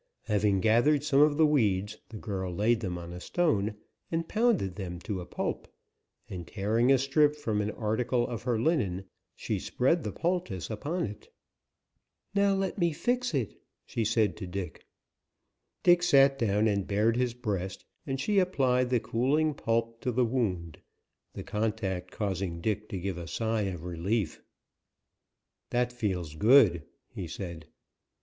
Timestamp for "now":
12.33-12.55